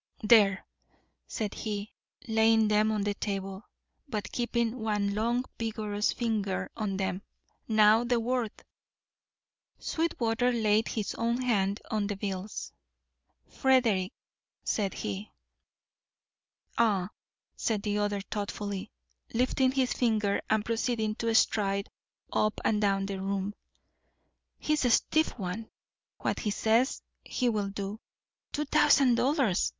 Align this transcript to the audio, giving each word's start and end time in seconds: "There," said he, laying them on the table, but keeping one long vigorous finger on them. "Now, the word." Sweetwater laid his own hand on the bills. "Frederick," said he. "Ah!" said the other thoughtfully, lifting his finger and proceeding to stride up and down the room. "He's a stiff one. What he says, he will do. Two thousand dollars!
"There," 0.23 0.65
said 1.27 1.53
he, 1.53 1.93
laying 2.27 2.69
them 2.69 2.91
on 2.91 3.03
the 3.03 3.13
table, 3.13 3.61
but 4.07 4.31
keeping 4.31 4.79
one 4.79 5.13
long 5.13 5.45
vigorous 5.59 6.11
finger 6.11 6.71
on 6.75 6.97
them. 6.97 7.21
"Now, 7.67 8.03
the 8.03 8.19
word." 8.19 8.51
Sweetwater 9.77 10.51
laid 10.51 10.87
his 10.87 11.13
own 11.13 11.39
hand 11.43 11.81
on 11.91 12.07
the 12.07 12.15
bills. 12.15 12.71
"Frederick," 13.47 14.11
said 14.63 14.95
he. 14.95 15.29
"Ah!" 16.79 17.11
said 17.55 17.83
the 17.83 17.99
other 17.99 18.21
thoughtfully, 18.21 18.89
lifting 19.35 19.71
his 19.71 19.93
finger 19.93 20.41
and 20.49 20.65
proceeding 20.65 21.13
to 21.17 21.35
stride 21.35 21.91
up 22.33 22.59
and 22.65 22.81
down 22.81 23.05
the 23.05 23.21
room. 23.21 23.53
"He's 24.57 24.83
a 24.83 24.89
stiff 24.89 25.37
one. 25.37 25.69
What 26.17 26.39
he 26.39 26.49
says, 26.49 27.03
he 27.23 27.49
will 27.49 27.69
do. 27.69 27.99
Two 28.51 28.65
thousand 28.65 29.13
dollars! 29.13 29.69